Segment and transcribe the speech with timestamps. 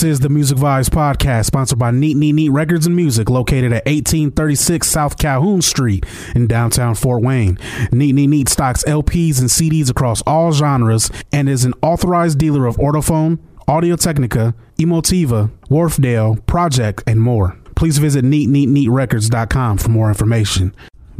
[0.00, 3.70] This is the Music Vibes podcast, sponsored by Neat Neat Neat Records and Music, located
[3.70, 7.58] at 1836 South Calhoun Street in downtown Fort Wayne.
[7.92, 12.64] Neat Neat Neat stocks LPs and CDs across all genres and is an authorized dealer
[12.64, 17.58] of Ortofon, Audio Technica, Emotiva, Wharfdale, Project, and more.
[17.76, 20.74] Please visit neatneatneatrecords.com for more information.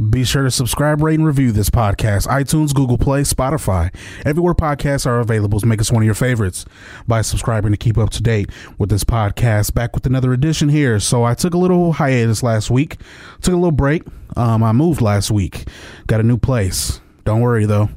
[0.08, 2.26] Be sure to subscribe, rate, and review this podcast.
[2.26, 3.94] iTunes, Google Play, Spotify.
[4.24, 6.64] Everywhere podcasts are available, make us one of your favorites
[7.06, 9.74] by subscribing to keep up to date with this podcast.
[9.74, 11.00] Back with another edition here.
[11.00, 12.96] So I took a little hiatus last week,
[13.42, 14.04] took a little break.
[14.38, 15.68] Um, I moved last week,
[16.06, 17.00] got a new place.
[17.24, 17.90] Don't worry though.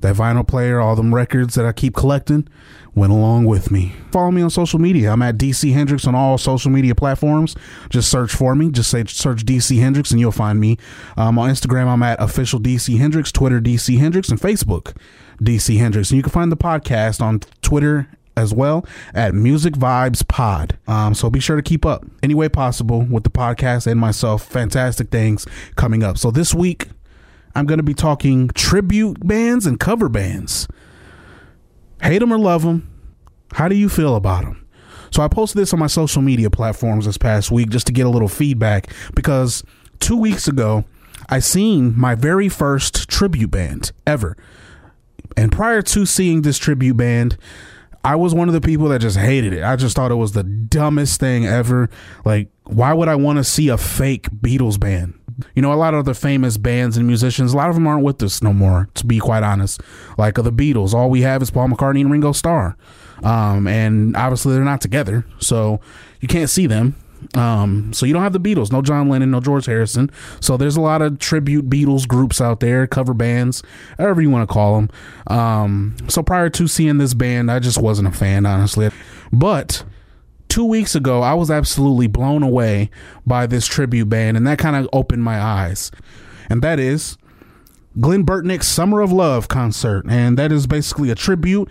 [0.00, 2.48] That vinyl player, all them records that I keep collecting,
[2.94, 3.94] went along with me.
[4.10, 5.12] Follow me on social media.
[5.12, 7.54] I'm at DC Hendrix on all social media platforms.
[7.88, 8.70] Just search for me.
[8.70, 10.76] Just say search DC Hendrix and you'll find me.
[11.16, 14.96] Um, on Instagram, I'm at official DC Hendrix, Twitter DC Hendrix, and Facebook
[15.40, 16.10] DC Hendrix.
[16.10, 20.78] And you can find the podcast on Twitter as well at Music Vibes Pod.
[20.86, 24.44] Um, so be sure to keep up any way possible with the podcast and myself.
[24.44, 25.46] Fantastic things
[25.76, 26.18] coming up.
[26.18, 26.88] So this week,
[27.54, 30.68] I'm going to be talking tribute bands and cover bands.
[32.02, 32.88] Hate them or love them.
[33.52, 34.66] How do you feel about them?
[35.10, 38.06] So I posted this on my social media platforms this past week just to get
[38.06, 39.64] a little feedback because
[39.98, 40.84] two weeks ago
[41.28, 44.36] I seen my very first tribute band ever.
[45.36, 47.36] And prior to seeing this tribute band,
[48.04, 49.62] I was one of the people that just hated it.
[49.62, 51.90] I just thought it was the dumbest thing ever.
[52.24, 55.19] Like, why would I want to see a fake Beatles band?
[55.54, 58.04] You know, a lot of the famous bands and musicians, a lot of them aren't
[58.04, 59.80] with us no more, to be quite honest.
[60.18, 62.76] Like the Beatles, all we have is Paul McCartney and Ringo Starr.
[63.22, 65.80] Um, and obviously they're not together, so
[66.20, 66.96] you can't see them.
[67.34, 70.10] Um, so you don't have the Beatles, no John Lennon, no George Harrison.
[70.40, 73.62] So there's a lot of tribute Beatles groups out there, cover bands,
[73.98, 74.90] however you want to call them.
[75.26, 78.90] Um, so prior to seeing this band, I just wasn't a fan, honestly.
[79.32, 79.84] But
[80.50, 82.90] two weeks ago, I was absolutely blown away
[83.24, 85.90] by this tribute band, and that kind of opened my eyes.
[86.50, 87.16] And that is
[87.98, 90.04] Glen Burtnik's Summer of Love concert.
[90.08, 91.68] And that is basically a tribute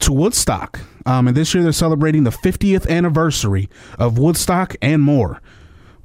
[0.00, 0.80] to Woodstock.
[1.06, 3.68] Um, and this year they're celebrating the 50th anniversary
[3.98, 5.40] of Woodstock and more.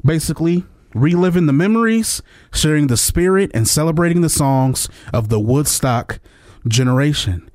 [0.03, 2.21] Basically, reliving the memories,
[2.53, 6.19] sharing the spirit, and celebrating the songs of the Woodstock
[6.67, 7.49] generation.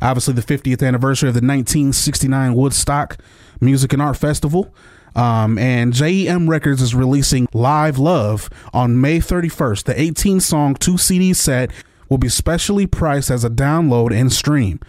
[0.00, 3.18] Obviously, the 50th anniversary of the 1969 Woodstock
[3.60, 4.74] Music and Art Festival.
[5.16, 9.84] Um, and JEM Records is releasing Live Love on May 31st.
[9.84, 11.70] The 18 song, two CD set
[12.08, 14.80] will be specially priced as a download and stream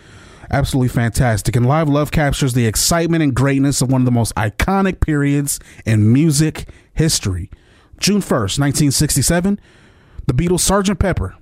[0.52, 1.56] absolutely fantastic.
[1.56, 5.60] And Live Love captures the excitement and greatness of one of the most iconic periods
[5.86, 7.50] in music history.
[8.00, 9.60] June 1st, 1967,
[10.26, 11.00] the Beatles' Sgt.
[11.00, 11.36] Pepper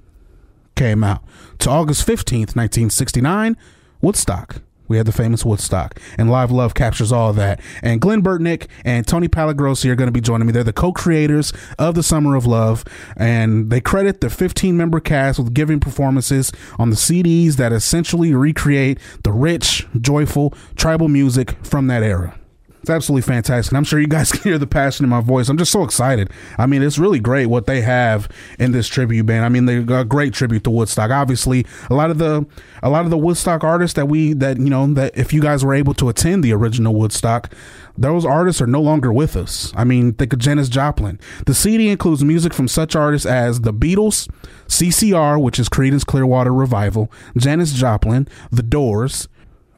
[0.75, 1.23] came out.
[1.59, 3.57] To August 15th, 1969,
[4.01, 7.59] Woodstock we had the famous Woodstock, and Live Love captures all that.
[7.81, 10.53] And Glen Burtnik and Tony Pallagrosi are going to be joining me.
[10.53, 12.83] They're the co-creators of the Summer of Love,
[13.15, 18.99] and they credit the 15-member cast with giving performances on the CDs that essentially recreate
[19.23, 22.37] the rich, joyful tribal music from that era.
[22.81, 23.73] It's absolutely fantastic.
[23.73, 25.49] I'm sure you guys can hear the passion in my voice.
[25.49, 26.29] I'm just so excited.
[26.57, 28.29] I mean, it's really great what they have
[28.59, 29.45] in this tribute band.
[29.45, 31.11] I mean, they got a great tribute to Woodstock.
[31.11, 32.45] Obviously, a lot of the
[32.83, 35.65] a lot of the Woodstock artists that we that you know that if you guys
[35.65, 37.51] were able to attend the original Woodstock,
[37.97, 39.73] those artists are no longer with us.
[39.75, 41.19] I mean, think of Janis Joplin.
[41.45, 44.29] The CD includes music from such artists as the Beatles,
[44.67, 49.27] CCR, which is Creedence Clearwater Revival, Janis Joplin, The Doors.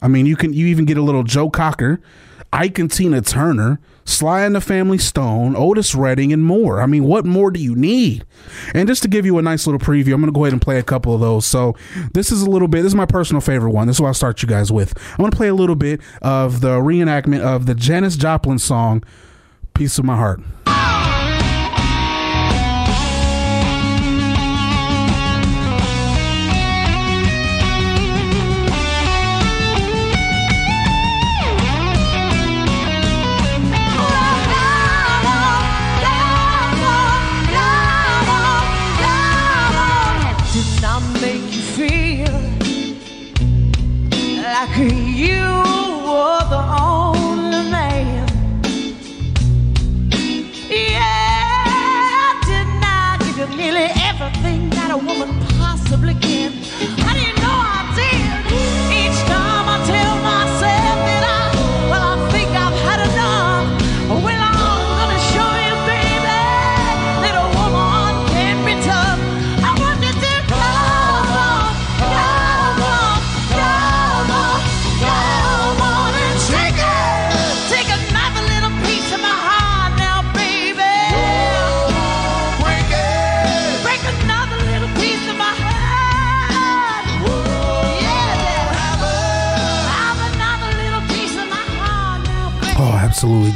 [0.01, 2.01] I mean, you can you even get a little Joe Cocker
[2.51, 6.81] Ike and Tina Turner, Sly and the Family Stone, Otis Redding, and more.
[6.81, 8.25] I mean, what more do you need?
[8.73, 10.61] And just to give you a nice little preview, I'm going to go ahead and
[10.61, 11.45] play a couple of those.
[11.45, 11.75] So
[12.13, 13.85] this is a little bit, this is my personal favorite one.
[13.85, 14.97] This is what I'll start you guys with.
[15.11, 19.03] I'm going to play a little bit of the reenactment of the Janis Joplin song,
[19.75, 20.41] Piece of My Heart.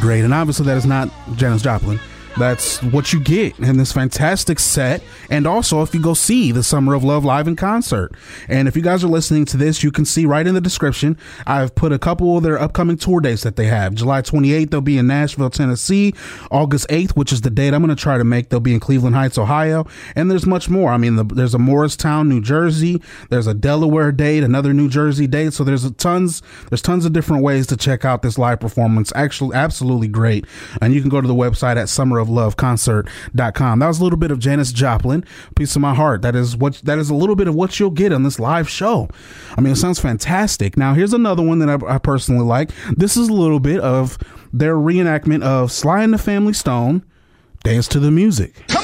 [0.03, 0.25] Great.
[0.25, 1.97] And obviously, that is not Janis Joplin
[2.37, 5.03] that's what you get in this fantastic set.
[5.29, 8.13] And also, if you go see the Summer of Love live in concert,
[8.47, 11.17] and if you guys are listening to this, you can see right in the description,
[11.45, 13.93] I've put a couple of their upcoming tour dates that they have.
[13.93, 16.13] July 28th, they'll be in Nashville, Tennessee.
[16.49, 18.79] August 8th, which is the date I'm going to try to make, they'll be in
[18.79, 19.85] Cleveland Heights, Ohio.
[20.15, 20.91] And there's much more.
[20.91, 23.01] I mean, the, there's a Morristown, New Jersey.
[23.29, 25.53] There's a Delaware date, another New Jersey date.
[25.53, 29.11] So there's tons, there's tons of different ways to check out this live performance.
[29.15, 30.45] Actually, absolutely great.
[30.81, 33.79] And you can go to the website at Summer of Love concert.com.
[33.79, 35.23] That was a little bit of Janis Joplin,
[35.55, 36.23] piece of my heart.
[36.23, 38.67] That is what that is a little bit of what you'll get on this live
[38.67, 39.09] show.
[39.55, 40.77] I mean, it sounds fantastic.
[40.77, 42.71] Now, here's another one that I, I personally like.
[42.97, 44.17] This is a little bit of
[44.51, 47.03] their reenactment of Sly and the Family Stone,
[47.63, 48.55] Dance to the Music.
[48.67, 48.82] Come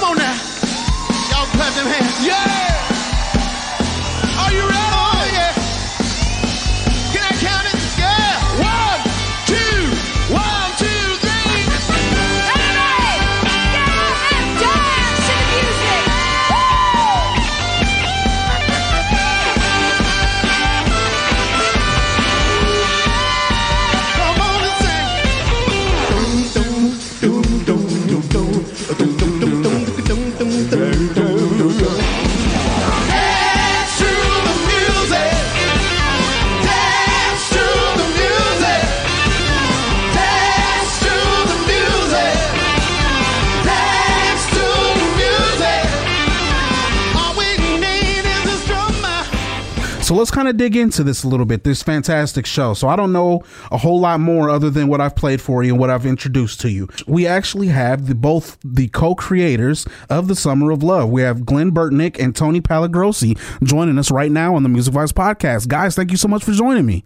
[50.09, 51.63] So let's kind of dig into this a little bit.
[51.63, 52.73] This fantastic show.
[52.73, 55.73] So I don't know a whole lot more other than what I've played for you
[55.73, 56.87] and what I've introduced to you.
[57.05, 61.11] We actually have the, both the co-creators of the Summer of Love.
[61.11, 65.13] We have Glen Burtnik and Tony Pallagrosi joining us right now on the Music Vibes
[65.13, 65.67] podcast.
[65.67, 67.03] Guys, thank you so much for joining me.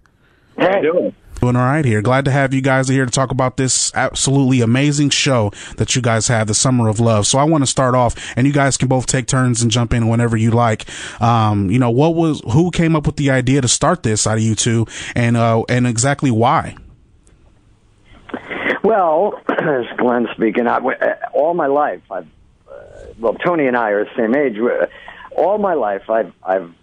[0.58, 1.16] How you doing?
[1.44, 2.02] Doing all right here.
[2.02, 6.02] Glad to have you guys here to talk about this absolutely amazing show that you
[6.02, 7.28] guys have, the Summer of Love.
[7.28, 9.94] So I want to start off, and you guys can both take turns and jump
[9.94, 10.86] in whenever you like.
[11.22, 14.38] Um, you know, what was who came up with the idea to start this out
[14.38, 14.86] of you two,
[15.18, 16.78] and uh, and exactly why?
[18.82, 20.80] Well, as Glen speaking, I,
[21.34, 22.28] all my life, I've
[22.72, 24.58] uh, well, Tony and I are the same age.
[25.36, 26.74] All my life, I've I've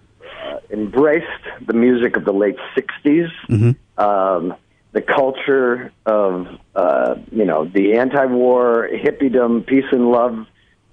[0.71, 1.27] embraced
[1.67, 4.03] the music of the late '60s, mm-hmm.
[4.03, 4.55] um,
[4.93, 10.47] the culture of uh, you know the anti-war hippiedom, peace and love,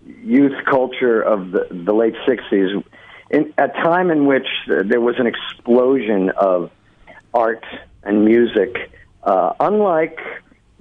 [0.05, 2.83] youth culture of the, the late '60s.
[3.29, 6.71] In a time in which there was an explosion of
[7.33, 7.65] art
[8.03, 8.91] and music,
[9.23, 10.19] uh, unlike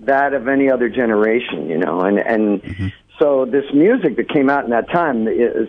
[0.00, 2.88] that of any other generation, you know, and and mm-hmm.
[3.18, 5.26] So this music that came out in that time,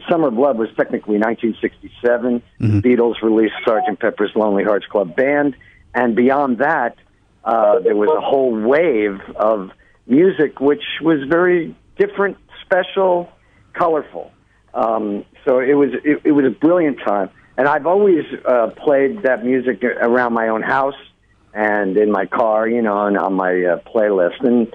[0.09, 2.41] Summer Blood was technically 1967.
[2.59, 2.79] Mm-hmm.
[2.79, 3.99] The Beatles released Sgt.
[3.99, 5.55] Pepper's Lonely Hearts Club Band,
[5.93, 6.97] and beyond that,
[7.45, 9.71] uh, there was a whole wave of
[10.05, 13.31] music which was very different, special,
[13.73, 14.31] colorful.
[14.73, 19.23] Um, so it was it, it was a brilliant time, and I've always uh, played
[19.23, 20.99] that music around my own house
[21.53, 24.71] and in my car, you know, and on my uh, playlist, and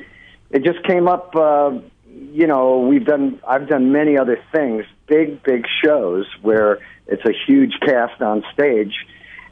[0.51, 1.37] it just came up.
[1.37, 1.79] Uh,
[2.33, 7.33] you know, we've done, I've done many other things, big, big shows where it's a
[7.47, 8.95] huge cast on stage.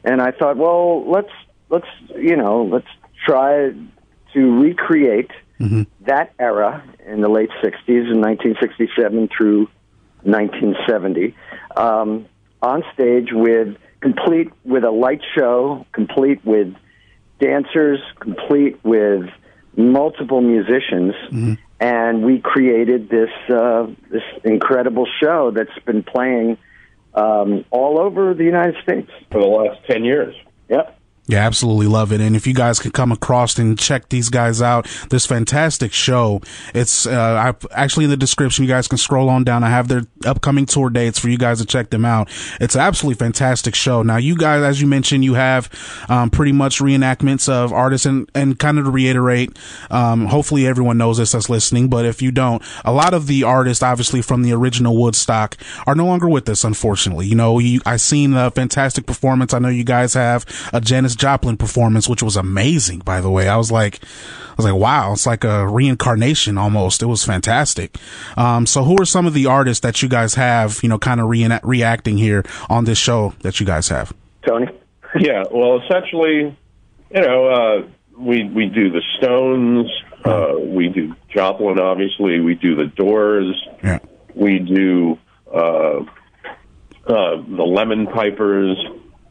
[0.03, 1.31] And I thought, well, let's,
[1.69, 2.87] let's, you know, let's
[3.25, 3.71] try
[4.33, 5.83] to recreate mm-hmm.
[6.05, 9.67] that era in the late 60s in 1967 through
[10.23, 11.35] 1970
[11.75, 12.25] um,
[12.61, 16.75] on stage with complete with a light show, complete with
[17.39, 19.29] dancers, complete with
[19.75, 26.57] multiple musicians, mm-hmm and we created this uh, this incredible show that's been playing
[27.15, 30.35] um, all over the United States for the last ten years.
[30.69, 31.00] Yep.
[31.27, 32.19] Yeah, absolutely love it.
[32.19, 36.41] And if you guys can come across and check these guys out, this fantastic show.
[36.73, 38.65] It's uh, I actually in the description.
[38.65, 39.63] You guys can scroll on down.
[39.63, 42.29] I have their upcoming tour dates for you guys to check them out.
[42.59, 44.01] It's absolutely fantastic show.
[44.01, 45.69] Now, you guys, as you mentioned, you have
[46.09, 49.57] um, pretty much reenactments of artists, and and kind of to reiterate,
[49.89, 51.87] um, hopefully everyone knows this that's listening.
[51.87, 55.95] But if you don't, a lot of the artists, obviously from the original Woodstock, are
[55.95, 56.63] no longer with us.
[56.63, 59.53] Unfortunately, you know, you, I seen a fantastic performance.
[59.53, 60.81] I know you guys have a
[61.15, 63.47] Janis Joplin performance, which was amazing, by the way.
[63.47, 67.01] I was like, I was like, wow, it's like a reincarnation almost.
[67.01, 67.97] It was fantastic.
[68.37, 71.19] Um, so who are some of the artists that you guys have, you know, kind
[71.19, 74.13] of re- reacting here on this show that you guys have?
[74.45, 74.67] Tony?
[75.19, 76.55] yeah, well, essentially,
[77.13, 77.87] you know, uh,
[78.17, 79.89] we, we do the Stones,
[80.25, 83.99] uh, we do Joplin, obviously, we do the Doors, yeah.
[84.35, 85.17] we do,
[85.53, 86.05] uh,
[87.07, 88.77] uh, the Lemon Pipers,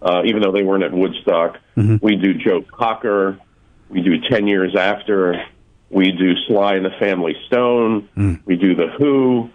[0.02, 1.58] uh, even though they weren't at Woodstock.
[1.76, 1.96] Mm-hmm.
[2.00, 3.38] We do Joe Cocker.
[3.88, 5.44] We do 10 Years After.
[5.90, 8.08] We do Sly and the Family Stone.
[8.44, 9.50] We do The Who.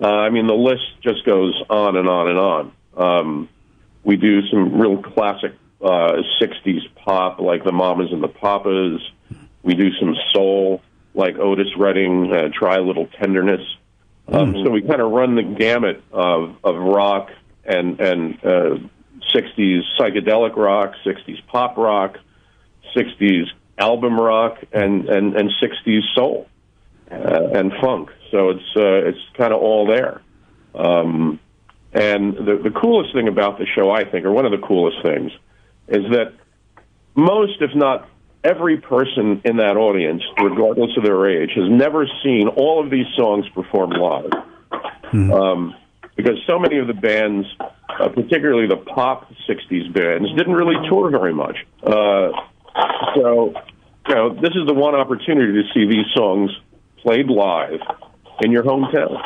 [0.00, 2.72] Uh, I mean, the list just goes on and on and on.
[2.96, 3.48] Um,
[4.04, 9.00] we do some real classic uh, 60s pop like the Mamas and the Papas.
[9.62, 10.82] We do some soul
[11.14, 13.62] like Otis Redding, uh, Try a Little Tenderness.
[14.28, 17.30] Um, So we kind of run the gamut of, of rock
[17.64, 18.76] and, and uh,
[19.34, 22.18] 60s psychedelic rock, 60s pop rock,
[22.94, 23.46] 60s
[23.78, 26.48] album rock, and, and, and 60s soul
[27.10, 28.10] uh, and funk.
[28.30, 30.22] So it's, uh, it's kind of all there.
[30.74, 31.40] Um,
[31.92, 35.02] and the, the coolest thing about the show, I think, or one of the coolest
[35.02, 35.32] things,
[35.88, 36.34] is that
[37.16, 38.08] most, if not
[38.44, 43.06] every person in that audience, regardless of their age, has never seen all of these
[43.16, 44.30] songs performed live.
[45.32, 45.74] Um,
[46.16, 51.10] because so many of the bands, uh, particularly the pop 60s bands, didn't really tour
[51.10, 51.56] very much.
[51.82, 52.30] Uh,
[53.14, 53.54] so,
[54.08, 56.50] you know, this is the one opportunity to see these songs
[57.02, 57.80] played live
[58.42, 59.18] in your hometown.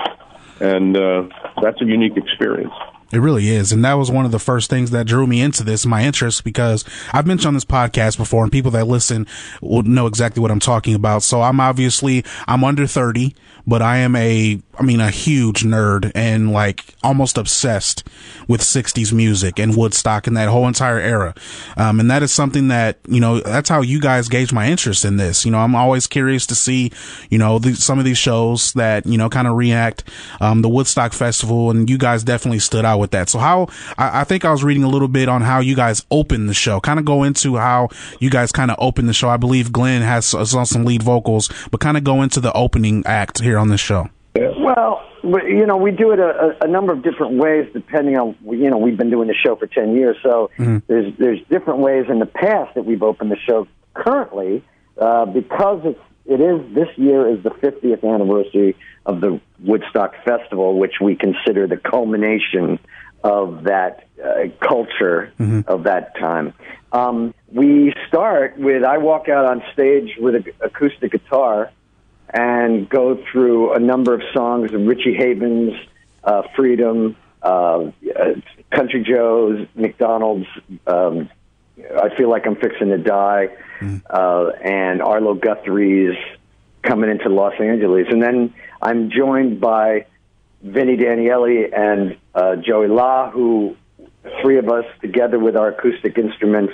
[0.60, 1.28] And uh,
[1.60, 2.72] that's a unique experience.
[3.12, 3.70] It really is.
[3.70, 6.42] And that was one of the first things that drew me into this, my interest,
[6.42, 9.26] because I've mentioned on this podcast before and people that listen
[9.62, 11.22] will know exactly what I'm talking about.
[11.22, 13.34] So I'm obviously, I'm under 30,
[13.66, 18.04] but I am a, I mean, a huge nerd and like almost obsessed
[18.46, 21.34] with 60s music and Woodstock and that whole entire era.
[21.76, 25.04] Um, and that is something that, you know, that's how you guys gauge my interest
[25.04, 25.44] in this.
[25.44, 26.92] You know, I'm always curious to see,
[27.30, 30.04] you know, the, some of these shows that, you know, kind of react,
[30.40, 33.28] um, the Woodstock Festival and you guys definitely stood out with that.
[33.28, 36.04] So how, I, I think I was reading a little bit on how you guys
[36.10, 37.88] open the show, kind of go into how
[38.20, 39.28] you guys kind of open the show.
[39.28, 42.52] I believe Glen has, has on some lead vocals, but kind of go into the
[42.52, 44.08] opening act here on this show.
[44.36, 48.68] Well, you know, we do it a, a, number of different ways depending on, you
[48.68, 50.50] know, we've been doing the show for 10 years, so
[50.88, 54.64] there's, there's different ways in the past that we've opened the show currently,
[54.98, 60.78] uh, because it's, it is, this year is the 50th anniversary of the Woodstock Festival,
[60.78, 62.80] which we consider the culmination
[63.22, 65.32] of that uh, culture
[65.66, 66.54] of that time.
[66.92, 71.70] Um, we start with, I walk out on stage with an acoustic guitar,
[72.32, 75.74] and go through a number of songs of Richie Havens,
[76.22, 77.90] uh, Freedom, uh, uh,
[78.70, 80.46] Country Joe's, McDonald's.
[80.86, 81.28] Um,
[82.00, 83.48] I feel like I'm fixing to die,
[84.08, 86.16] uh, and Arlo Guthrie's
[86.82, 90.06] coming into Los Angeles, and then I'm joined by
[90.62, 93.76] Vinnie Daniele and uh, Joey La, who
[94.40, 96.72] three of us together with our acoustic instruments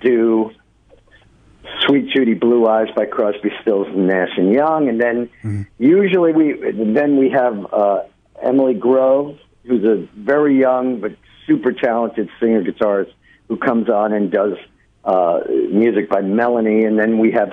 [0.00, 0.50] do
[1.86, 6.54] Sweet Judy Blue Eyes by Crosby, Stills and Nash and Young, and then usually we
[6.72, 8.02] then we have uh,
[8.40, 11.12] Emily Grove, who's a very young but
[11.46, 13.12] super talented singer guitarist
[13.48, 14.56] who comes on and does
[15.04, 17.52] uh, music by Melanie, and then we have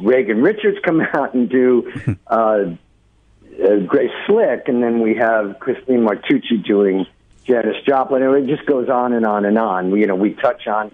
[0.00, 1.92] Reagan Richards come out and do
[2.26, 2.34] uh,
[3.62, 7.06] uh, Grace Slick, and then we have Christine Martucci doing
[7.44, 9.90] Janis Joplin, and it just goes on and on and on.
[9.90, 10.90] We, you know, we touch on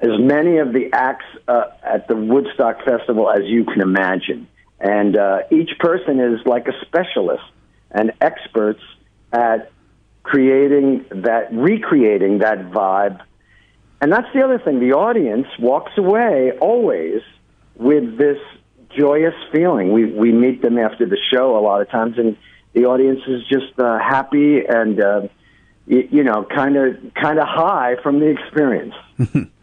[0.00, 4.48] as many of the acts uh, at the Woodstock Festival as you can imagine.
[4.80, 7.44] And uh, each person is like a specialist
[7.90, 8.82] and experts
[9.32, 9.70] at
[10.22, 13.20] creating that, recreating that vibe.
[14.00, 14.80] And that's the other thing.
[14.80, 17.22] The audience walks away always
[17.76, 18.38] with this
[18.96, 19.92] joyous feeling.
[19.92, 22.36] We we meet them after the show a lot of times, and
[22.72, 25.28] the audience is just uh, happy and uh,
[25.86, 28.94] y- you know, kind of kind of high from the experience.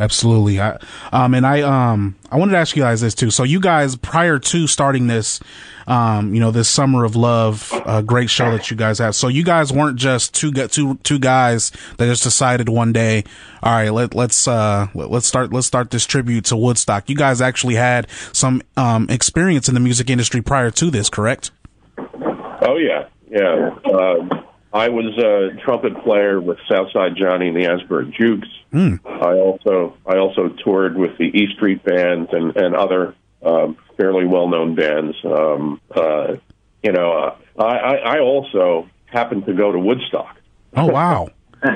[0.00, 0.60] Absolutely.
[0.60, 0.78] I,
[1.12, 3.30] um, and I, um, I wanted to ask you guys this too.
[3.30, 5.40] So you guys, prior to starting this,
[5.86, 9.14] um, you know, this summer of love, uh, great show that you guys have.
[9.14, 13.24] So you guys weren't just two, two, two guys that just decided one day,
[13.62, 17.08] all right, let, let's, uh, let, let's start, let's start this tribute to Woodstock.
[17.08, 21.50] You guys actually had some, um, experience in the music industry prior to this, correct?
[22.60, 23.70] Oh yeah, yeah.
[23.92, 28.48] Um, I was a trumpet player with Southside Johnny and the Asbury Jukes.
[29.06, 34.26] I also I also toured with the E Street Band and and other um, fairly
[34.26, 35.16] well known bands.
[35.24, 36.36] Um, uh,
[36.82, 40.36] you know, uh, I, I I also happened to go to Woodstock.
[40.76, 41.28] Oh, wow.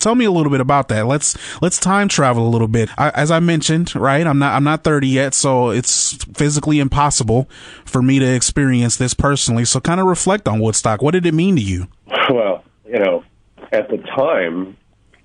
[0.00, 1.06] Tell me a little bit about that.
[1.06, 2.90] Let's let's time travel a little bit.
[2.98, 4.26] I, as I mentioned, right?
[4.26, 7.48] I'm not I'm not 30 yet, so it's physically impossible
[7.86, 9.64] for me to experience this personally.
[9.64, 11.00] So kind of reflect on Woodstock.
[11.00, 11.86] What did it mean to you?
[12.30, 13.24] Well, you know,
[13.72, 14.76] at the time,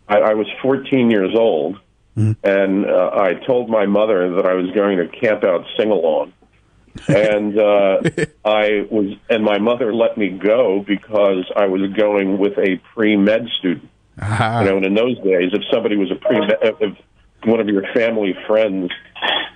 [0.07, 1.77] I, I was 14 years old,
[2.43, 6.33] and uh, I told my mother that I was going to camp out sing along.
[7.07, 8.01] and uh,
[8.43, 13.15] I was, and my mother let me go because I was going with a pre
[13.15, 13.89] med student.
[14.19, 16.97] Ah, You know, and in those days, if somebody was a pre med, if
[17.45, 18.91] one of your family friends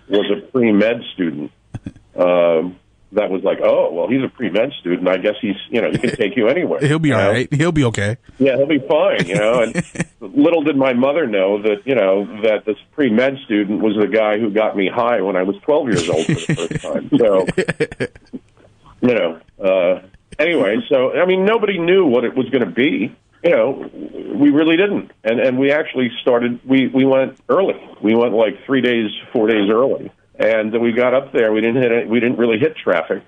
[0.07, 1.51] was a pre med student,
[2.15, 2.77] um,
[3.15, 5.07] that was like, oh, well, he's a pre-med student.
[5.07, 6.79] I guess he's, you know, he can take you anywhere.
[6.79, 7.31] He'll be all know?
[7.31, 7.53] right.
[7.53, 8.17] He'll be okay.
[8.39, 9.61] Yeah, he'll be fine, you know.
[9.61, 9.83] And
[10.19, 14.39] little did my mother know that, you know, that this pre-med student was the guy
[14.39, 17.09] who got me high when I was 12 years old for the first time.
[17.17, 18.39] So,
[19.01, 20.01] you know, uh,
[20.39, 23.15] anyway, so, I mean, nobody knew what it was going to be.
[23.43, 23.89] You know,
[24.35, 25.11] we really didn't.
[25.23, 27.75] And, and we actually started, we, we went early.
[28.01, 30.11] We went like three days, four days early.
[30.35, 31.53] And we got up there.
[31.53, 31.91] We didn't hit.
[31.91, 33.23] It, we didn't really hit traffic,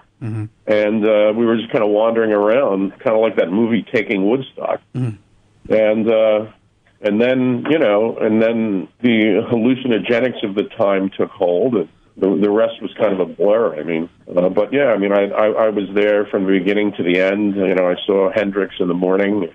[0.65, 4.27] and uh, we were just kind of wandering around, kind of like that movie Taking
[4.29, 4.81] Woodstock.
[5.69, 6.51] And uh,
[7.01, 11.75] and then you know, and then the hallucinogenics of the time took hold.
[11.75, 13.75] And the, the rest was kind of a blur.
[13.79, 16.93] I mean, uh, but yeah, I mean, I, I I was there from the beginning
[16.93, 17.55] to the end.
[17.55, 19.51] You know, I saw Hendrix in the morning,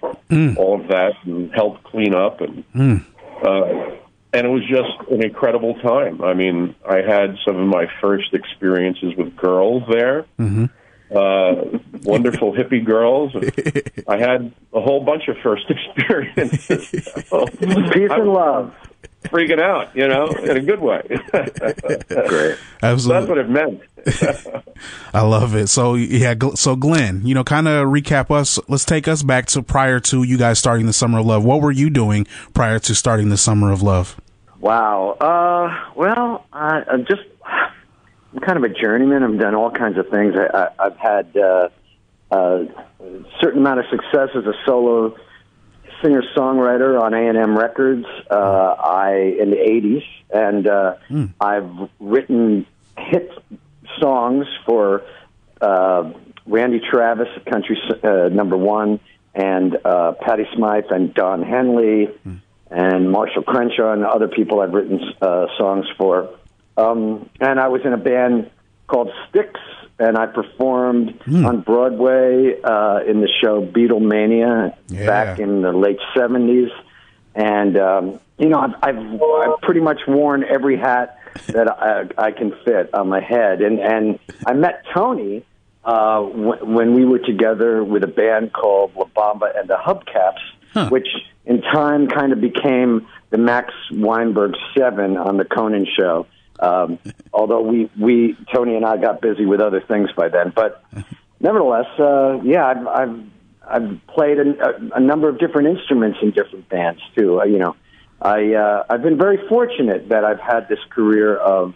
[0.56, 2.62] all of that, and helped clean up and.
[3.42, 3.96] Uh,
[4.32, 6.22] and it was just an incredible time.
[6.22, 10.26] I mean, I had some of my first experiences with girls there.
[11.14, 13.34] Uh, wonderful hippie girls.
[14.08, 16.88] I had a whole bunch of first experiences.
[17.28, 18.72] So Peace and love.
[19.24, 21.02] Freaking out, you know, in a good way.
[21.30, 22.58] Great.
[22.82, 23.20] Absolutely.
[23.20, 23.82] That's what it meant.
[25.14, 25.66] I love it.
[25.66, 28.58] So yeah, so Glen, you know, kind of recap us.
[28.66, 31.44] Let's take us back to prior to you guys starting the Summer of Love.
[31.44, 34.18] What were you doing prior to starting the Summer of Love?
[34.58, 35.16] Wow.
[35.20, 37.22] Uh, well, I, I'm just
[38.32, 39.22] I'm kind of a journeyman.
[39.22, 40.34] I've done all kinds of things.
[40.34, 41.68] I, I, I've had uh,
[42.30, 42.64] uh,
[43.00, 45.16] a certain amount of success as a solo
[46.02, 48.06] singer songwriter on A and M Records.
[48.30, 50.94] Uh, I in the '80s, and uh,
[51.40, 52.66] I've written
[52.98, 53.30] hit
[53.98, 55.02] songs for
[55.60, 56.12] uh,
[56.46, 59.00] Randy Travis, country uh, number one,
[59.34, 62.08] and uh, Patty Smyth and Don Henley
[62.70, 66.30] and Marshall Crenshaw and other people I've written uh, songs for.
[66.76, 68.50] Um, and I was in a band
[68.86, 69.58] called Styx,
[70.00, 75.06] and I performed on Broadway uh, in the show Beatlemania Yeah.
[75.06, 76.70] back in the late '70s.
[77.34, 82.30] And um, you know, I've, I've I've pretty much worn every hat that I, I
[82.32, 83.60] can fit on my head.
[83.62, 85.44] And and I met Tony
[85.84, 90.90] uh, w- when we were together with a band called La Bamba and the Hubcaps,
[90.90, 91.06] which
[91.46, 96.26] in time kind of became the Max Weinberg Seven on the Conan Show.
[96.60, 96.98] Um,
[97.32, 100.84] although we we Tony and I got busy with other things by then, but
[101.40, 103.20] nevertheless, uh, yeah, I've I've
[103.66, 107.40] I've played a, a number of different instruments in different bands too.
[107.40, 107.76] Uh, you know,
[108.20, 111.74] I uh, I've been very fortunate that I've had this career of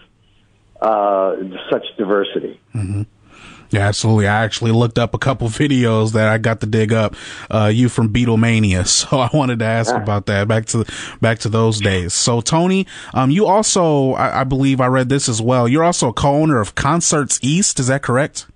[0.81, 1.37] uh,
[1.71, 2.61] such diversity.
[3.75, 4.29] Yeah, absolutely.
[4.29, 7.17] I actually looked up a couple videos that I got to dig up.
[7.51, 10.47] Uh, you from Beatlemania, so I wanted to ask about that.
[10.47, 10.85] Back to
[11.21, 12.15] back to those days.
[12.15, 15.67] So Tony, um, you also, I, I believe, I read this as well.
[15.67, 17.81] You're also a co-owner of Concerts East.
[17.81, 18.47] Is that correct?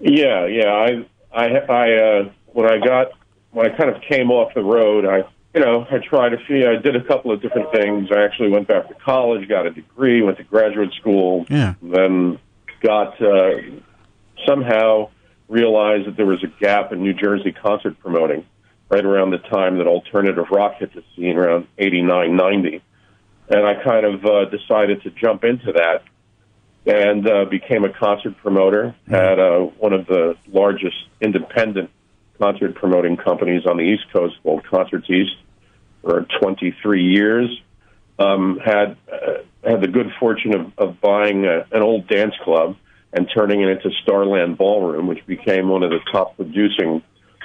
[0.00, 0.70] Yeah, yeah.
[0.72, 3.08] I, I, I, uh, when I got,
[3.50, 6.66] when I kind of came off the road, I, you know, I tried a few,
[6.66, 8.08] I did a couple of different things.
[8.10, 11.74] I actually went back to college, got a degree, went to graduate school, Yeah.
[11.82, 12.38] then
[12.82, 13.60] got, uh,
[14.46, 15.10] somehow
[15.48, 18.44] realized that there was a gap in New Jersey concert promoting
[18.88, 22.82] right around the time that alternative rock hit the scene around 89, 90.
[23.48, 26.02] And I kind of, uh, decided to jump into that
[26.86, 31.90] and uh, became a concert promoter at uh, one of the largest independent
[32.38, 35.36] concert promoting companies on the East Coast called Concerts East
[36.02, 37.60] for 23 years.
[38.18, 42.76] Um, had uh, had the good fortune of, of buying a, an old dance club
[43.12, 47.02] and turning it into Starland Ballroom, which became one of the top producing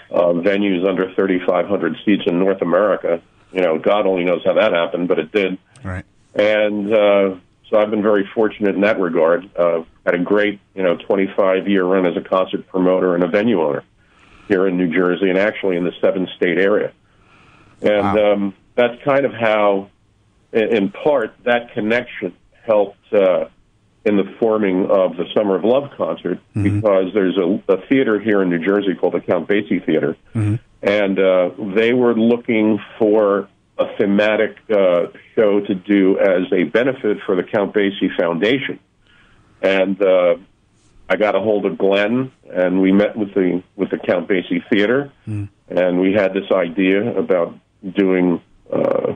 [0.10, 3.22] uh, venues under 3,500 seats in North America.
[3.54, 6.06] You know, God only knows how that happened, but it did Right.
[6.36, 7.36] and uh,
[7.70, 9.50] so I've been very fortunate in that regard.
[9.56, 13.28] Uh, had a great, you know, 25 year run as a concert promoter and a
[13.28, 13.84] venue owner
[14.48, 16.92] here in New Jersey, and actually in the seven state area.
[17.82, 18.34] And Wow.
[18.34, 19.90] um, that's kind of how,
[20.52, 22.34] in, in part, that connection
[22.66, 23.46] helped uh,
[24.04, 28.42] in the forming of the Summer of Love concert because there's a, a theater here
[28.42, 30.18] in New Jersey called the Count Basie Theater,
[30.82, 37.18] and uh, they were looking for a thematic uh, show to do as a benefit
[37.26, 38.80] for the Count Basie Foundation.
[39.62, 40.36] And uh,
[41.08, 44.68] I got a hold of Glen, and we met with the with the Count Basie
[44.72, 45.12] Theater,
[45.70, 47.54] and we had this idea about
[47.96, 48.42] doing
[48.74, 49.14] uh,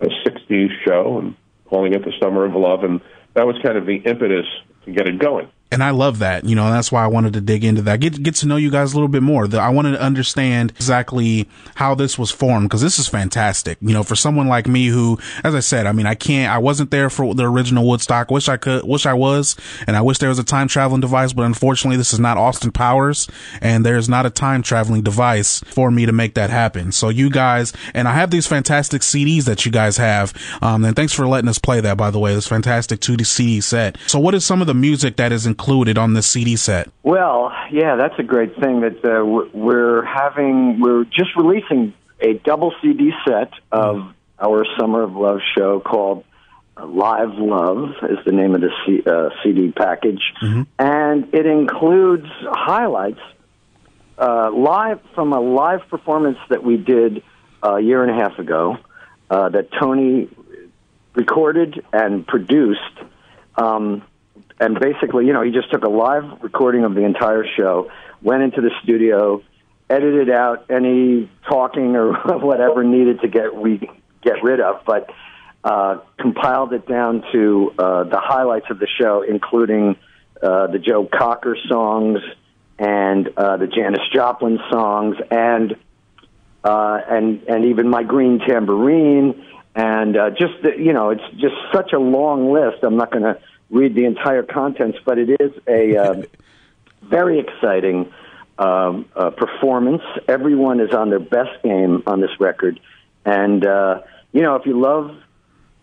[0.00, 1.34] a '60s show and
[1.66, 3.00] calling it the Summer of Love, and
[3.34, 4.46] that was kind of the impetus
[4.84, 5.48] to get it going.
[5.74, 6.44] And I love that.
[6.44, 7.98] You know, that's why I wanted to dig into that.
[7.98, 9.48] Get get to know you guys a little bit more.
[9.56, 13.76] I wanted to understand exactly how this was formed because this is fantastic.
[13.80, 16.58] You know, for someone like me who, as I said, I mean, I can't, I
[16.58, 18.30] wasn't there for the original Woodstock.
[18.30, 19.56] Wish I could, wish I was,
[19.86, 22.70] and I wish there was a time traveling device, but unfortunately, this is not Austin
[22.70, 23.28] Powers,
[23.60, 26.92] and there's not a time traveling device for me to make that happen.
[26.92, 30.32] So you guys, and I have these fantastic CDs that you guys have.
[30.62, 32.32] Um, and thanks for letting us play that, by the way.
[32.32, 33.98] This fantastic 2D CD set.
[34.06, 35.63] So what is some of the music that is included
[35.98, 36.88] on this CD set?
[37.02, 40.80] Well, yeah, that's a great thing that uh, we're having.
[40.80, 46.24] We're just releasing a double CD set of our Summer of Love show called
[46.76, 50.62] uh, Live Love is the name of the C- uh, CD package, mm-hmm.
[50.78, 53.20] and it includes highlights
[54.18, 57.22] uh, live from a live performance that we did
[57.62, 58.76] a year and a half ago
[59.30, 60.28] uh, that Tony
[61.14, 62.80] recorded and produced.
[63.56, 64.02] Um,
[64.60, 67.90] and basically, you know, he just took a live recording of the entire show,
[68.22, 69.42] went into the studio,
[69.90, 73.88] edited out any talking or whatever needed to get we
[74.22, 75.10] get rid of, but
[75.64, 79.96] uh, compiled it down to uh, the highlights of the show, including
[80.42, 82.20] uh, the Joe Cocker songs
[82.78, 85.76] and uh, the Janis Joplin songs, and
[86.62, 91.54] uh, and and even my Green Tambourine, and uh, just the, you know, it's just
[91.72, 92.82] such a long list.
[92.82, 93.38] I'm not going to
[93.74, 96.22] read the entire contents, but it is a uh,
[97.02, 98.12] very exciting
[98.58, 100.02] um, uh, performance.
[100.28, 102.80] Everyone is on their best game on this record,
[103.24, 104.00] and uh,
[104.32, 105.16] you know, if you love.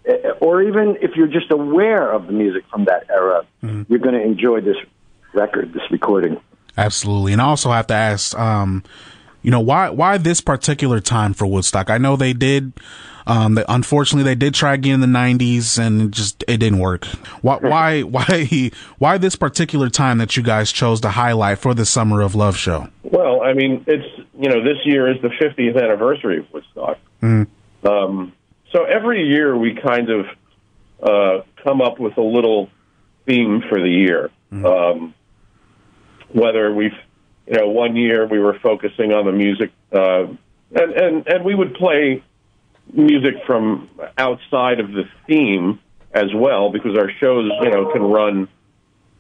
[0.03, 3.83] Uh, or even if you're just aware of the music from that era, mm-hmm.
[3.87, 4.77] you're going to enjoy this
[5.31, 6.41] record, this recording.
[6.75, 7.33] Absolutely.
[7.33, 8.83] And I also have to ask, um,
[9.41, 11.89] you know, why, why this particular time for Woodstock?
[11.89, 12.73] I know they did,
[13.27, 16.79] um, they, unfortunately they did try again in the nineties and it just, it didn't
[16.79, 17.05] work.
[17.41, 21.85] Why, why, why, why this particular time that you guys chose to highlight for the
[21.85, 22.87] Summer of Love show?
[23.03, 24.07] Well, I mean, it's,
[24.39, 26.97] you know, this year is the 50th anniversary of Woodstock.
[27.21, 27.47] Mm.
[27.83, 28.33] Um,
[28.71, 30.25] so every year we kind of,
[31.01, 32.69] uh, come up with a little
[33.25, 34.29] theme for the year.
[34.51, 34.65] Mm.
[34.65, 35.13] Um,
[36.33, 36.97] whether we've
[37.51, 40.23] you know one year we were focusing on the music uh,
[40.73, 42.23] and and and we would play
[42.93, 45.79] music from outside of the theme
[46.13, 48.47] as well because our shows you know can run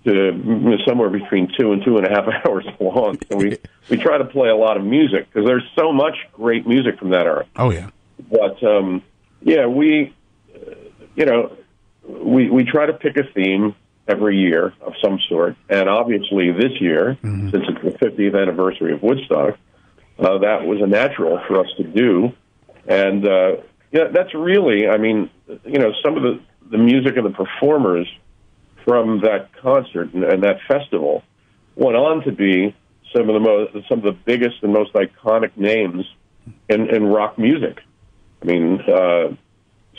[0.05, 3.19] to somewhere between two and two and a half hours long.
[3.29, 3.57] So we
[3.89, 7.09] we try to play a lot of music because there's so much great music from
[7.09, 7.45] that era.
[7.57, 7.89] Oh yeah,
[8.31, 9.03] but um,
[9.41, 10.13] yeah, we
[10.55, 10.71] uh,
[11.15, 11.57] you know
[12.07, 13.75] we we try to pick a theme
[14.07, 15.55] every year of some sort.
[15.69, 17.49] And obviously, this year, mm-hmm.
[17.49, 19.57] since it's the 50th anniversary of Woodstock,
[20.19, 22.31] uh, that was a natural for us to do.
[22.87, 23.57] And uh,
[23.91, 25.29] yeah, that's really, I mean,
[25.65, 28.07] you know, some of the the music and the performers
[28.85, 31.21] from that concert and, and that festival
[31.75, 32.73] went on to be
[33.13, 36.05] some of the most some of the biggest and most iconic names
[36.69, 37.79] in, in rock music.
[38.41, 39.35] I mean, uh,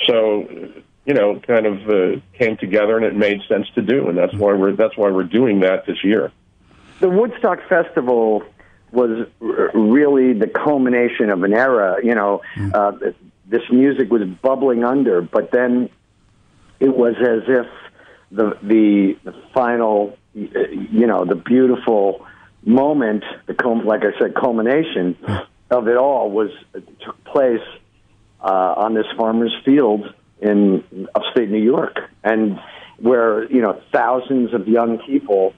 [0.09, 0.49] so
[1.05, 4.35] you know, kind of uh, came together and it made sense to do, and that's
[4.35, 6.33] why we're that's why we're doing that this year.
[7.01, 8.45] The Woodstock Festival
[8.93, 11.97] was really the culmination of an era.
[12.03, 12.73] You know, mm.
[12.73, 13.13] uh,
[13.47, 15.91] this music was bubbling under, but then
[16.79, 17.67] it was as if
[18.31, 22.27] the the, the final, you know, the beautiful
[22.65, 25.17] moment, the like I said, culmination
[25.71, 26.51] of it all was
[27.05, 27.67] took place
[28.41, 32.61] uh, on this farmer's field in upstate New York, and
[32.99, 35.55] where you know thousands of young people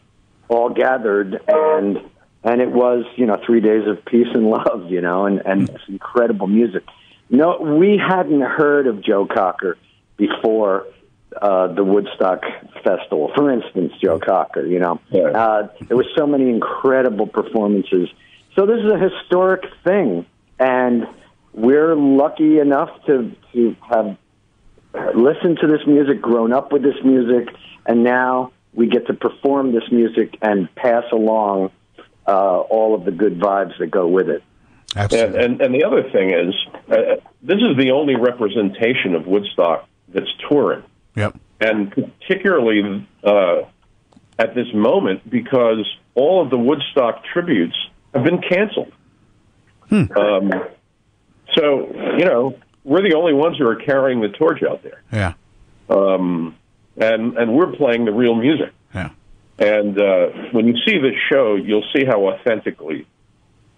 [0.48, 1.98] all gathered, and
[2.42, 5.70] and it was you know three days of peace and love, you know, and and
[5.88, 6.84] incredible music.
[7.30, 9.78] No, we hadn't heard of Joe Cocker
[10.16, 10.86] before
[11.40, 12.42] uh, the Woodstock
[12.84, 13.32] Festival.
[13.34, 18.08] For instance, Joe Cocker, you know, uh, there were so many incredible performances.
[18.54, 20.26] So this is a historic thing,
[20.60, 21.08] and
[21.52, 24.16] we're lucky enough to to have
[25.14, 27.54] listened to this music, grown up with this music,
[27.86, 31.70] and now we get to perform this music and pass along
[32.26, 34.42] uh, all of the good vibes that go with it.
[34.96, 35.42] Absolutely.
[35.42, 36.54] And, and, and the other thing is,
[36.88, 40.82] uh, this is the only representation of Woodstock that's touring.
[41.16, 41.36] Yep.
[41.60, 43.62] And particularly uh,
[44.38, 47.76] at this moment, because all of the Woodstock tributes
[48.14, 48.92] have been canceled.
[49.88, 50.04] Hmm.
[50.16, 50.52] Um,
[51.52, 55.02] so, you know, we're the only ones who are carrying the torch out there.
[55.12, 55.32] Yeah.
[55.88, 56.56] Um,
[56.96, 58.72] and and we're playing the real music.
[58.94, 59.10] Yeah.
[59.58, 63.06] And uh, when you see this show, you'll see how authentically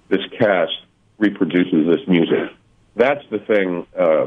[0.08, 0.72] this cast
[1.18, 2.50] reproduces this music.
[2.94, 4.26] That's the thing uh,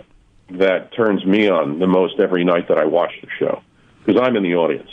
[0.52, 3.62] that turns me on the most every night that I watch the show
[4.06, 4.90] because I'm in the audience.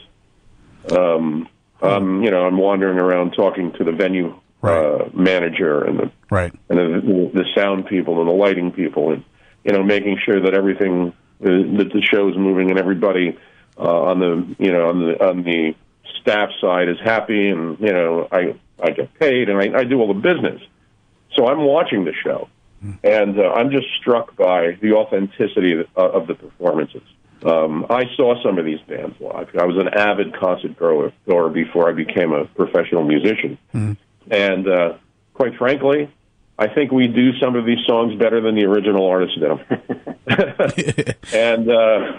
[0.91, 1.49] Um,
[1.83, 6.53] Um, you know, I'm wandering around talking to the venue uh, manager and the Right.
[6.71, 9.23] and the, the sound people and the lighting people, and
[9.67, 11.49] you know, making sure that everything uh,
[11.79, 13.37] that the show's moving and everybody
[13.77, 15.75] uh, on the you know on the on the
[16.21, 19.99] staff side is happy, and you know, I I get paid and I, I do
[20.01, 20.63] all the business.
[21.35, 22.49] So I'm watching the show,
[23.03, 27.03] and uh, I'm just struck by the authenticity of, uh, of the performances.
[27.45, 29.49] Um, I saw some of these bands live.
[29.59, 33.59] I was an avid concert goer, goer before I became a professional musician,
[34.31, 34.95] and uh,
[35.35, 36.11] quite frankly,
[36.59, 41.15] I think we do some of these songs better than the original artists did them.
[41.33, 42.19] and uh,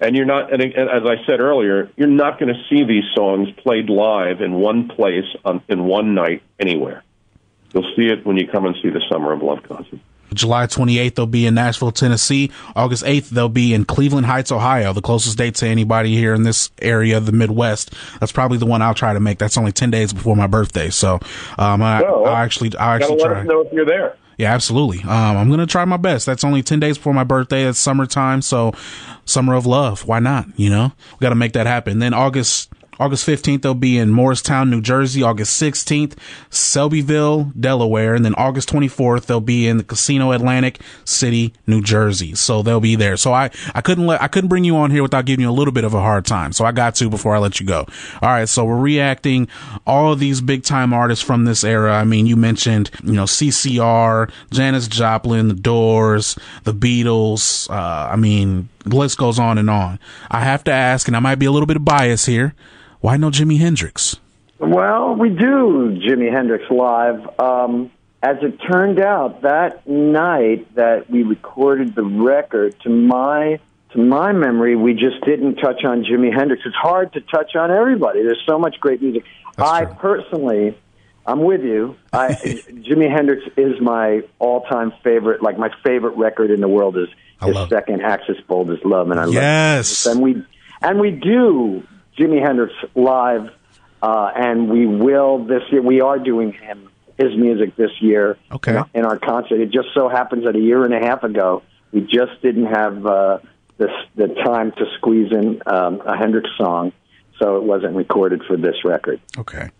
[0.00, 3.04] and you're not, and, and as I said earlier, you're not going to see these
[3.14, 7.04] songs played live in one place on, in one night anywhere.
[7.74, 10.00] You'll see it when you come and see the Summer of Love concert.
[10.34, 12.50] July 28th, they'll be in Nashville, Tennessee.
[12.76, 16.42] August 8th, they'll be in Cleveland Heights, Ohio, the closest date to anybody here in
[16.44, 17.92] this area of the Midwest.
[18.20, 19.38] That's probably the one I'll try to make.
[19.38, 20.90] That's only 10 days before my birthday.
[20.90, 21.20] So,
[21.58, 23.40] um, I, Oh, well, I actually, I Gotta actually let try.
[23.40, 24.16] us know if you're there.
[24.38, 25.02] Yeah, absolutely.
[25.02, 26.24] Um, I'm gonna try my best.
[26.24, 27.64] That's only ten days before my birthday.
[27.68, 28.72] It's summertime, so
[29.26, 30.06] summer of love.
[30.06, 30.46] Why not?
[30.56, 31.98] You know, we got to make that happen.
[31.98, 32.70] Then August.
[33.00, 35.22] August 15th, they'll be in Morristown, New Jersey.
[35.22, 36.18] August 16th,
[36.50, 38.14] Selbyville, Delaware.
[38.14, 42.34] And then August 24th, they'll be in the Casino Atlantic City, New Jersey.
[42.34, 43.16] So they'll be there.
[43.16, 45.52] So I, I couldn't let, I couldn't bring you on here without giving you a
[45.52, 46.52] little bit of a hard time.
[46.52, 47.86] So I got to before I let you go.
[48.20, 48.48] All right.
[48.48, 49.48] So we're reacting
[49.86, 51.94] all these big time artists from this era.
[51.94, 57.70] I mean, you mentioned, you know, CCR, Janis Joplin, The Doors, The Beatles.
[57.70, 59.98] Uh, I mean, the list goes on and on.
[60.30, 62.54] I have to ask, and I might be a little bit of bias here.
[63.00, 64.16] Why no Jimi Hendrix?
[64.58, 67.40] Well, we do Jimi Hendrix live.
[67.40, 67.90] Um,
[68.22, 73.58] as it turned out, that night that we recorded the record, to my
[73.92, 76.62] to my memory, we just didn't touch on Jimi Hendrix.
[76.66, 78.22] It's hard to touch on everybody.
[78.22, 79.24] There's so much great music.
[79.56, 79.94] That's I true.
[79.94, 80.78] personally,
[81.26, 81.96] I'm with you.
[82.12, 85.42] I, Jimi Hendrix is my all-time favorite.
[85.42, 87.08] Like my favorite record in the world is
[87.42, 87.68] his it.
[87.70, 90.04] second, "Axis Bold as Love," and I love Yes.
[90.06, 90.42] and we
[90.82, 91.82] and we do
[92.18, 93.50] Jimi Hendrix live,
[94.02, 95.82] uh, and we will this year.
[95.82, 98.38] We are doing him his music this year.
[98.50, 98.80] Okay.
[98.94, 99.60] in, our concert.
[99.60, 103.04] It just so happens that a year and a half ago, we just didn't have
[103.04, 103.38] uh,
[103.76, 106.92] this the time to squeeze in um, a Hendrix song,
[107.38, 109.20] so it wasn't recorded for this record.
[109.38, 109.70] Okay.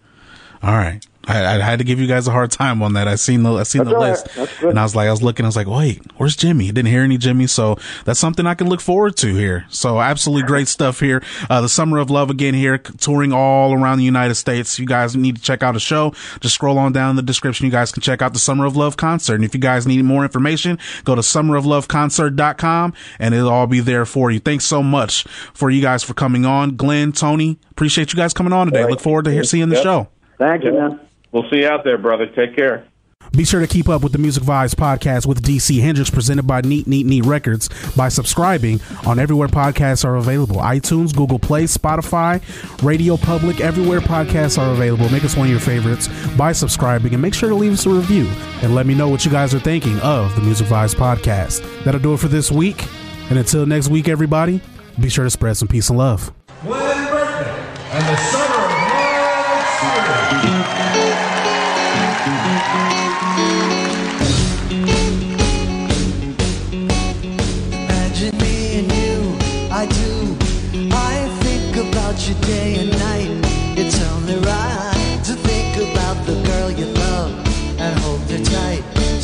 [0.62, 1.04] All right.
[1.28, 3.06] I, I had to give you guys a hard time on that.
[3.06, 4.10] I seen the I seen That's the right.
[4.48, 5.44] list, and I was like, I was looking.
[5.44, 6.68] I was like, wait, where's Jimi?
[6.68, 9.66] Didn't hear any Jimi, so that's something I can look forward to here.
[9.68, 11.22] So absolutely great stuff here.
[11.50, 14.78] Uh, the Summer of Love again here, touring all around the United States.
[14.78, 16.14] You guys need to check out a show.
[16.40, 17.66] Just scroll on down in the description.
[17.66, 19.34] You guys can check out the Summer of Love concert.
[19.34, 24.06] And if you guys need more information, go to summerofloveconcert.com and it'll all be there
[24.06, 24.40] for you.
[24.40, 27.58] Thanks so much for you guys for coming on, Glen, Tony.
[27.70, 28.82] Appreciate you guys coming on today.
[28.82, 28.90] Right.
[28.90, 29.84] Look forward to hear, seeing the Yep.
[29.84, 30.08] show.
[30.40, 30.98] Thank you, man.
[31.32, 32.26] We'll see you out there, brother.
[32.26, 32.86] Take care.
[33.32, 36.62] Be sure to keep up with the Music Vibes podcast with DC Hendrix presented by
[36.62, 42.42] Neat Neat Neat Records by subscribing on everywhere podcasts are available iTunes, Google Play, Spotify,
[42.82, 45.10] Radio Public, everywhere podcasts are available.
[45.10, 47.90] Make us one of your favorites by subscribing and make sure to leave us a
[47.90, 48.26] review
[48.62, 51.84] and let me know what you guys are thinking of the Music Vibes podcast.
[51.84, 52.84] That'll do it for this week.
[53.28, 54.62] And until next week, everybody,
[54.98, 56.32] be sure to spread some peace and love.
[56.62, 57.48] Glen Burton
[57.92, 58.49] and the Summer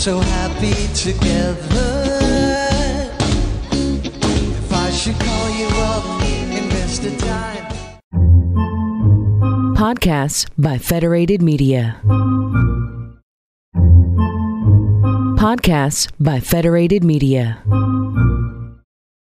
[0.07, 1.91] So happy together.
[3.73, 6.05] If I should call you up,
[7.01, 7.67] the time.
[9.75, 12.01] Podcasts by Federated Media.
[15.43, 17.59] Podcasts by Federated Media.